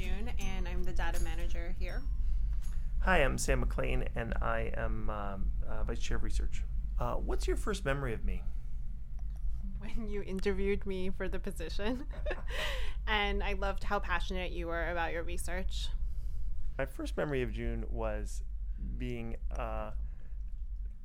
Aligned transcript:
June, 0.00 0.30
and 0.38 0.66
I'm 0.66 0.82
the 0.82 0.92
data 0.92 1.20
manager 1.22 1.74
here. 1.78 2.00
Hi, 3.00 3.18
I'm 3.18 3.36
Sam 3.36 3.60
McLean, 3.60 4.06
and 4.16 4.32
I 4.40 4.72
am 4.74 5.10
um, 5.10 5.50
uh, 5.68 5.84
Vice 5.84 5.98
Chair 5.98 6.16
of 6.16 6.22
Research. 6.22 6.64
Uh, 6.98 7.16
what's 7.16 7.46
your 7.46 7.58
first 7.58 7.84
memory 7.84 8.14
of 8.14 8.24
me? 8.24 8.42
When 9.78 10.08
you 10.08 10.22
interviewed 10.22 10.86
me 10.86 11.10
for 11.10 11.28
the 11.28 11.38
position, 11.38 12.06
and 13.06 13.42
I 13.42 13.52
loved 13.52 13.84
how 13.84 13.98
passionate 13.98 14.52
you 14.52 14.68
were 14.68 14.90
about 14.90 15.12
your 15.12 15.22
research. 15.22 15.88
My 16.78 16.86
first 16.86 17.14
memory 17.18 17.42
of 17.42 17.52
June 17.52 17.84
was 17.90 18.42
being, 18.96 19.36
uh, 19.58 19.90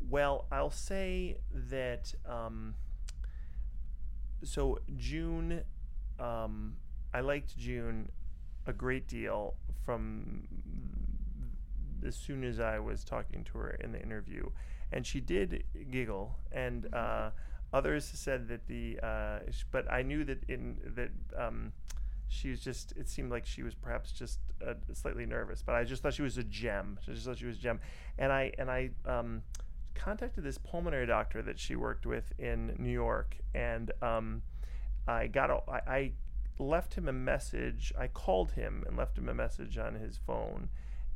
well, 0.10 0.46
I'll 0.54 0.72
say 0.72 1.40
that. 1.52 2.14
Um, 2.26 2.76
so 4.42 4.80
June, 4.96 5.64
um, 6.18 6.78
I 7.14 7.20
liked 7.20 7.58
June 7.58 8.10
a 8.68 8.74
great 8.74 9.08
deal 9.08 9.56
from 9.86 10.48
as 12.06 12.16
soon 12.16 12.44
as 12.44 12.60
I 12.60 12.80
was 12.80 13.04
talking 13.04 13.44
to 13.46 13.58
her 13.58 13.72
in 13.84 13.92
the 13.92 14.02
interview, 14.02 14.50
and 14.92 15.06
she 15.06 15.20
did 15.20 15.64
giggle, 15.92 16.38
and 16.52 16.94
uh, 16.94 17.32
others 17.74 18.06
said 18.06 18.48
that 18.50 18.68
the, 18.68 19.00
uh, 19.02 19.40
sh- 19.52 19.64
but 19.72 19.92
I 19.92 20.02
knew 20.04 20.24
that 20.24 20.44
in 20.48 20.78
that 20.96 21.10
um, 21.38 21.74
she 22.28 22.50
was 22.50 22.60
just. 22.60 22.94
It 22.98 23.10
seemed 23.10 23.32
like 23.32 23.46
she 23.46 23.64
was 23.64 23.74
perhaps 23.74 24.12
just 24.12 24.40
uh, 24.66 24.74
slightly 24.94 25.26
nervous, 25.26 25.64
but 25.64 25.76
I 25.76 25.84
just 25.84 26.04
thought 26.04 26.14
she 26.14 26.22
was 26.22 26.38
a 26.38 26.44
gem. 26.44 27.00
I 27.08 27.12
just 27.12 27.26
thought 27.26 27.38
she 27.38 27.46
was 27.46 27.58
a 27.58 27.62
gem, 27.62 27.80
and 28.18 28.32
I 28.32 28.52
and 28.58 28.70
I. 28.70 28.92
Um, 29.06 29.44
contacted 29.96 30.44
this 30.44 30.58
pulmonary 30.58 31.06
doctor 31.06 31.42
that 31.42 31.58
she 31.58 31.76
worked 31.76 32.06
with 32.06 32.34
in 32.38 32.76
New 32.78 32.92
York, 32.92 33.38
and 33.54 33.92
um, 34.02 34.42
I 35.08 35.28
got 35.28 35.50
a, 35.50 35.60
I, 35.70 35.80
I 35.88 36.12
left 36.60 36.96
him 36.96 37.08
a 37.08 37.14
message. 37.14 37.94
I 37.98 38.08
called 38.08 38.52
him 38.54 38.84
and 38.88 38.98
left 38.98 39.18
him 39.18 39.30
a 39.30 39.34
message 39.34 39.78
on 39.78 39.96
his 39.96 40.18
phone, 40.18 40.70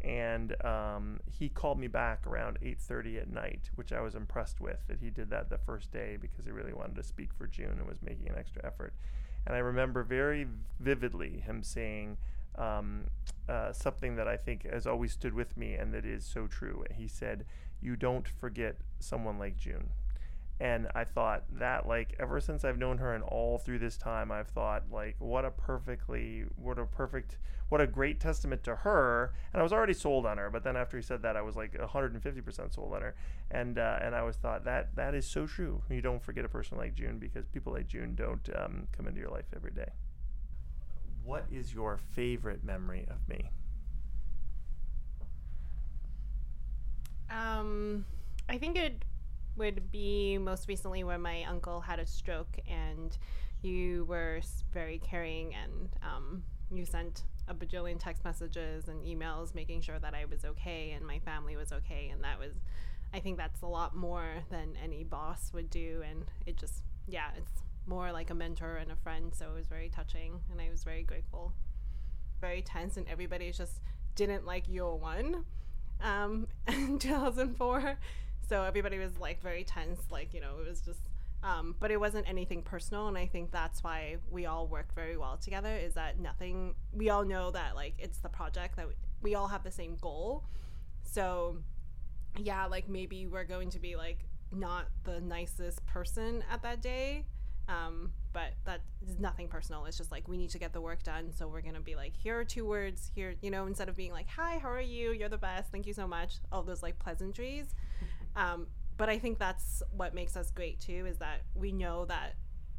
and 0.03 0.55
um, 0.65 1.19
he 1.29 1.49
called 1.49 1.79
me 1.79 1.87
back 1.87 2.25
around 2.25 2.57
8:30 2.61 3.21
at 3.21 3.29
night, 3.29 3.69
which 3.75 3.91
I 3.91 4.01
was 4.01 4.15
impressed 4.15 4.61
with 4.61 4.79
that 4.87 4.99
he 4.99 5.09
did 5.09 5.29
that 5.29 5.49
the 5.49 5.57
first 5.57 5.91
day 5.91 6.17
because 6.19 6.45
he 6.45 6.51
really 6.51 6.73
wanted 6.73 6.95
to 6.95 7.03
speak 7.03 7.33
for 7.33 7.47
June 7.47 7.77
and 7.79 7.87
was 7.87 8.01
making 8.01 8.29
an 8.29 8.35
extra 8.37 8.65
effort. 8.65 8.93
And 9.45 9.55
I 9.55 9.59
remember 9.59 10.03
very 10.03 10.47
vividly 10.79 11.39
him 11.39 11.63
saying 11.63 12.17
um, 12.55 13.05
uh, 13.47 13.71
something 13.71 14.15
that 14.15 14.27
I 14.27 14.37
think 14.37 14.69
has 14.69 14.85
always 14.85 15.13
stood 15.13 15.33
with 15.33 15.55
me 15.57 15.73
and 15.73 15.93
that 15.93 16.05
is 16.05 16.25
so 16.25 16.47
true. 16.47 16.83
He 16.93 17.07
said, 17.07 17.45
"You 17.81 17.95
don't 17.95 18.27
forget 18.27 18.77
someone 18.99 19.37
like 19.37 19.57
June." 19.57 19.89
And 20.59 20.87
I 20.93 21.05
thought 21.05 21.43
that 21.59 21.87
like 21.87 22.15
ever 22.19 22.41
since 22.41 22.65
I've 22.65 22.77
known 22.77 22.97
her 22.97 23.13
and 23.13 23.23
all 23.23 23.57
through 23.57 23.79
this 23.79 23.95
time 23.95 24.31
I've 24.31 24.49
thought 24.49 24.83
like 24.91 25.15
what 25.19 25.45
a 25.45 25.51
perfectly 25.51 26.43
what 26.57 26.77
a 26.77 26.85
perfect 26.85 27.37
what 27.69 27.79
a 27.79 27.87
great 27.87 28.19
testament 28.19 28.63
to 28.63 28.75
her. 28.77 29.33
And 29.53 29.61
I 29.61 29.63
was 29.63 29.71
already 29.71 29.93
sold 29.93 30.25
on 30.25 30.37
her 30.37 30.49
but 30.49 30.63
then 30.63 30.75
after 30.75 30.97
he 30.97 31.03
said 31.03 31.21
that 31.21 31.37
I 31.37 31.41
was 31.41 31.55
like 31.55 31.73
150% 31.73 32.75
sold 32.75 32.93
on 32.93 33.01
her. 33.01 33.15
And 33.51 33.77
uh, 33.77 33.99
and 34.01 34.13
I 34.13 34.23
was 34.23 34.35
thought 34.35 34.65
that 34.65 34.95
that 34.95 35.15
is 35.15 35.25
so 35.25 35.47
true. 35.47 35.81
You 35.89 36.01
don't 36.01 36.21
forget 36.21 36.43
a 36.43 36.49
person 36.49 36.77
like 36.77 36.93
June 36.93 37.19
because 37.19 37.47
people 37.47 37.71
like 37.71 37.87
June 37.87 38.15
don't 38.15 38.49
um, 38.55 38.87
come 38.95 39.07
into 39.07 39.19
your 39.19 39.29
life 39.29 39.45
every 39.55 39.71
day. 39.71 39.89
What 41.23 41.45
is 41.51 41.73
your 41.73 41.97
favorite 41.97 42.63
memory 42.63 43.07
of 43.09 43.27
me? 43.29 43.51
Um, 47.29 48.05
I 48.49 48.57
think 48.57 48.77
it 48.77 49.05
would 49.57 49.91
be 49.91 50.37
most 50.37 50.67
recently 50.67 51.03
when 51.03 51.21
my 51.21 51.43
uncle 51.43 51.81
had 51.81 51.99
a 51.99 52.05
stroke 52.05 52.57
and 52.67 53.17
you 53.61 54.05
were 54.05 54.41
very 54.73 54.99
caring 54.99 55.53
and 55.53 55.89
um, 56.01 56.43
you 56.71 56.85
sent 56.85 57.23
a 57.47 57.53
bajillion 57.53 57.99
text 57.99 58.23
messages 58.23 58.87
and 58.87 59.03
emails 59.03 59.55
making 59.55 59.81
sure 59.81 59.99
that 59.99 60.13
I 60.13 60.25
was 60.25 60.45
okay 60.45 60.91
and 60.91 61.05
my 61.05 61.19
family 61.19 61.55
was 61.55 61.71
okay. 61.71 62.09
And 62.09 62.23
that 62.23 62.39
was, 62.39 62.53
I 63.13 63.19
think 63.19 63.37
that's 63.37 63.61
a 63.61 63.67
lot 63.67 63.95
more 63.95 64.43
than 64.49 64.77
any 64.81 65.03
boss 65.03 65.51
would 65.53 65.69
do. 65.69 66.03
And 66.07 66.25
it 66.45 66.57
just, 66.57 66.83
yeah, 67.07 67.29
it's 67.35 67.63
more 67.87 68.11
like 68.11 68.29
a 68.29 68.35
mentor 68.35 68.77
and 68.77 68.91
a 68.91 68.95
friend. 68.95 69.33
So 69.35 69.49
it 69.49 69.55
was 69.55 69.67
very 69.67 69.89
touching 69.89 70.39
and 70.51 70.61
I 70.61 70.69
was 70.69 70.83
very 70.83 71.03
grateful. 71.03 71.53
Very 72.39 72.61
tense, 72.61 72.95
and 72.95 73.05
everybody 73.09 73.51
just 73.51 73.81
didn't 74.15 74.45
like 74.45 74.63
Yo 74.69 74.95
One 74.95 75.43
um, 76.01 76.47
in 76.67 76.99
2004 76.99 77.97
so 78.49 78.63
everybody 78.63 78.97
was 78.97 79.17
like 79.19 79.41
very 79.41 79.63
tense 79.63 80.01
like 80.11 80.33
you 80.33 80.41
know 80.41 80.55
it 80.59 80.67
was 80.67 80.81
just 80.81 80.99
um, 81.41 81.75
but 81.79 81.89
it 81.89 81.97
wasn't 81.97 82.27
anything 82.27 82.61
personal 82.61 83.07
and 83.07 83.17
i 83.17 83.25
think 83.25 83.51
that's 83.51 83.81
why 83.83 84.17
we 84.29 84.45
all 84.45 84.67
worked 84.67 84.93
very 84.93 85.15
well 85.15 85.37
together 85.37 85.73
is 85.77 85.93
that 85.93 86.19
nothing 86.19 86.73
we 86.91 87.09
all 87.09 87.23
know 87.23 87.51
that 87.51 87.75
like 87.75 87.93
it's 87.97 88.17
the 88.17 88.27
project 88.27 88.75
that 88.75 88.87
we, 88.87 88.93
we 89.21 89.35
all 89.35 89.47
have 89.47 89.63
the 89.63 89.71
same 89.71 89.97
goal. 90.01 90.43
So 91.03 91.57
yeah 92.37 92.65
like 92.65 92.87
maybe 92.87 93.27
we're 93.27 93.43
going 93.43 93.69
to 93.71 93.79
be 93.79 93.95
like 93.95 94.19
not 94.51 94.87
the 95.03 95.19
nicest 95.21 95.85
person 95.85 96.43
at 96.51 96.61
that 96.63 96.81
day 96.81 97.25
um, 97.67 98.11
but 98.33 98.53
that 98.65 98.81
is 99.07 99.19
nothing 99.19 99.47
personal. 99.47 99.85
It's 99.85 99.95
just 99.95 100.11
like 100.11 100.27
we 100.27 100.37
need 100.37 100.49
to 100.49 100.57
get 100.57 100.73
the 100.73 100.81
work 100.81 101.03
done 101.03 101.31
so 101.31 101.47
we're 101.47 101.61
gonna 101.61 101.81
be 101.81 101.95
like 101.95 102.13
here 102.17 102.39
are 102.39 102.43
two 102.43 102.65
words 102.65 103.11
here 103.13 103.35
you 103.41 103.51
know 103.51 103.67
instead 103.67 103.89
of 103.89 103.95
being 103.95 104.11
like 104.11 104.27
hi 104.27 104.57
how 104.57 104.69
are 104.69 104.81
you? 104.81 105.11
You're 105.11 105.29
the 105.29 105.37
best. 105.37 105.71
Thank 105.71 105.85
you 105.85 105.93
so 105.93 106.07
much. 106.07 106.35
All 106.51 106.63
those 106.63 106.81
like 106.81 106.97
pleasantries 106.97 107.75
um, 108.39 108.67
but 108.97 109.09
I 109.09 109.19
think 109.19 109.37
that's 109.37 109.83
what 109.91 110.15
makes 110.15 110.37
us 110.37 110.49
great 110.51 110.79
too 110.79 111.05
is 111.07 111.17
that 111.17 111.41
we 111.53 111.71
know 111.71 112.05
that 112.05 112.35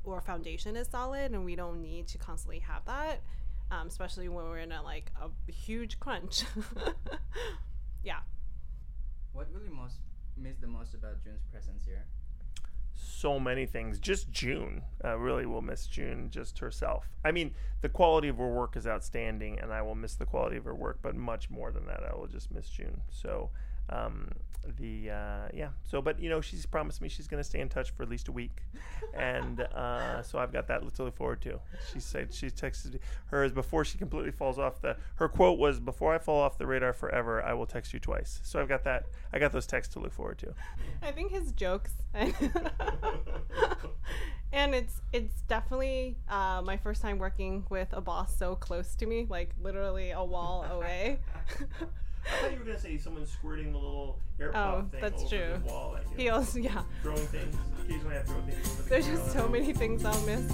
our 0.09 0.21
foundation 0.23 0.75
is 0.77 0.89
solid 0.89 1.33
and 1.33 1.45
we 1.45 1.55
don't 1.55 1.83
need 1.83 2.09
to 2.09 2.19
constantly 2.19 2.61
have 2.61 2.85
that, 2.87 3.21
um, 3.71 3.87
especially 3.87 4.29
when 4.29 4.45
we're 4.47 4.59
in 4.59 4.73
a 4.73 4.83
like 4.83 5.13
a 5.21 5.53
huge 5.53 6.01
crunch. 6.01 6.45
yeah. 8.03 8.21
What 9.33 9.49
really 9.53 9.69
most 9.69 9.97
miss 10.37 10.57
the 10.57 10.67
most 10.67 10.95
about 10.95 11.23
June's 11.23 11.45
presence 11.53 11.85
here? 11.85 12.07
so 13.21 13.39
many 13.39 13.67
things. 13.67 13.99
Just 13.99 14.31
June, 14.31 14.83
uh, 15.05 15.17
really 15.19 15.47
will 15.47 15.63
miss 15.63 15.87
June 15.87 16.29
just 16.31 16.59
herself. 16.59 17.09
I 17.25 17.33
mean, 17.33 17.55
the 17.83 17.89
quality 17.89 18.29
of 18.29 18.39
her 18.39 18.49
work 18.49 18.77
is 18.77 18.87
outstanding, 18.87 19.59
and 19.59 19.73
I 19.73 19.83
will 19.83 19.95
miss 19.95 20.15
the 20.15 20.27
quality 20.27 20.57
of 20.57 20.65
her 20.65 20.75
work. 20.75 20.99
But 21.03 21.15
much 21.15 21.51
more 21.51 21.71
than 21.71 21.87
that, 21.87 22.03
I 22.09 22.15
will 22.15 22.27
just 22.27 22.51
miss 22.51 22.69
June. 22.69 23.03
So, 23.11 23.51
um, 23.91 24.31
the 24.79 25.11
uh, 25.11 25.49
yeah. 25.55 25.69
So, 25.85 26.03
but 26.03 26.21
you 26.21 26.29
know, 26.29 26.41
she's 26.41 26.67
promised 26.67 27.01
me 27.01 27.09
she's 27.09 27.27
going 27.27 27.43
to 27.43 27.49
stay 27.49 27.61
in 27.61 27.69
touch 27.69 27.91
for 27.91 28.03
at 28.03 28.09
least 28.09 28.29
a 28.29 28.33
week, 28.33 28.63
and 29.15 29.61
uh, 29.75 30.23
so 30.23 30.39
I've 30.39 30.53
got 30.53 30.69
that 30.69 30.83
to 30.95 31.03
look 31.05 31.17
forward 31.17 31.41
to. 31.43 31.61
She 31.93 32.01
said 32.01 32.33
she 32.33 32.47
texted 32.47 32.99
hers 33.27 33.53
before 33.53 33.85
she 33.85 33.99
completely 33.99 34.33
falls 34.33 34.59
off 34.59 34.81
the. 34.81 34.97
Her 35.17 35.29
quote 35.29 35.59
was, 35.59 35.81
"Before 35.81 36.15
I 36.15 36.19
fall 36.19 36.41
off 36.41 36.59
the 36.59 36.67
radar 36.67 36.93
forever, 36.93 37.43
I 37.43 37.53
will 37.55 37.67
text 37.67 37.93
you 37.93 38.01
twice." 38.01 38.41
So 38.43 38.61
I've 38.61 38.69
got 38.69 38.85
that. 38.85 39.07
I 39.33 39.39
got 39.39 39.53
those 39.53 39.67
texts 39.67 39.95
to 39.95 40.01
look 40.01 40.13
forward 40.13 40.39
to. 40.39 40.55
I 41.03 41.13
think 41.13 41.31
his 41.33 41.53
jokes 41.53 41.93
and 44.53 44.75
it's 44.75 45.01
it's 45.13 45.43
definitely 45.43 46.17
uh, 46.29 46.61
my 46.65 46.77
first 46.77 47.03
time 47.03 47.19
working 47.19 47.65
with 47.71 47.89
a 47.93 48.01
boss 48.01 48.37
so 48.37 48.57
close 48.57 48.95
to 48.97 49.07
me, 49.07 49.27
like 49.29 49.51
literally 49.61 50.11
a 50.11 50.25
wall 50.25 50.65
away. 50.71 51.21
I 52.27 52.43
thought 52.43 52.53
you 52.53 52.59
were 52.59 52.65
gonna 52.65 52.79
say 52.79 52.99
someone 52.99 53.27
squirting 53.27 53.73
the 53.73 53.79
little 53.79 54.19
air 54.39 54.57
Oh, 54.57 54.85
thing 54.91 55.01
that's 55.01 55.23
over 55.25 55.29
true. 55.37 55.59
the 55.65 55.73
wall 55.73 55.97
at 55.97 56.05
you. 56.11 56.17
he 56.17 56.29
also, 56.29 56.59
yeah. 56.59 56.83
throwing 57.03 57.19
things. 57.27 57.57
Occasionally, 57.85 58.17
I 58.17 58.23
throw 58.23 58.41
things 58.43 58.71
over 58.73 58.83
the 58.83 58.89
There's 58.89 59.07
just 59.07 59.33
so 59.33 59.49
many 59.49 59.73
things 59.73 60.05
I'll 60.05 60.21
miss. 60.27 60.53